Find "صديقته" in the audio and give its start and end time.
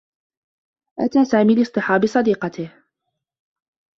2.05-2.71